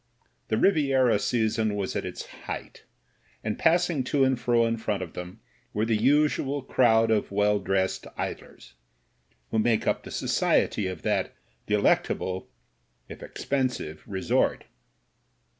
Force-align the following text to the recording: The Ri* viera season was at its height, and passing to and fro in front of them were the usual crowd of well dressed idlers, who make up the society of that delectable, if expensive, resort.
The 0.47 0.57
Ri* 0.57 0.71
viera 0.71 1.19
season 1.21 1.75
was 1.75 1.95
at 1.95 2.05
its 2.07 2.25
height, 2.25 2.85
and 3.43 3.59
passing 3.59 4.03
to 4.05 4.23
and 4.23 4.39
fro 4.39 4.65
in 4.65 4.77
front 4.77 5.03
of 5.03 5.13
them 5.13 5.41
were 5.73 5.85
the 5.85 5.95
usual 5.95 6.63
crowd 6.63 7.11
of 7.11 7.29
well 7.31 7.59
dressed 7.59 8.07
idlers, 8.17 8.73
who 9.51 9.59
make 9.59 9.85
up 9.85 10.01
the 10.01 10.09
society 10.09 10.87
of 10.87 11.03
that 11.03 11.35
delectable, 11.67 12.49
if 13.09 13.21
expensive, 13.21 14.03
resort. 14.07 14.63